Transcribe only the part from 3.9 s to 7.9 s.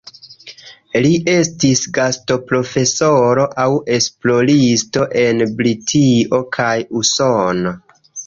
esploristo en Britio kaj Usono.